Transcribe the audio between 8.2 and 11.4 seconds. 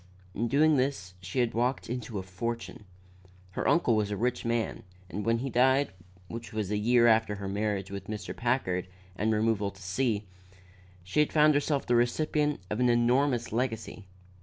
Packard and removal to C, she